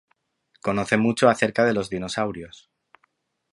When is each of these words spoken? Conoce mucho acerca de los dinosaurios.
Conoce 0.63 0.97
mucho 0.97 1.29
acerca 1.29 1.63
de 1.63 1.73
los 1.75 1.91
dinosaurios. 1.91 2.71